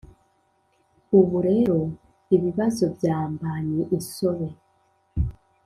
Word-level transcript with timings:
ubu 1.19 1.37
rero 1.47 1.77
ibibazo 2.35 2.85
byamba 2.95 3.49
nye 3.67 3.83
insobe 3.95 4.47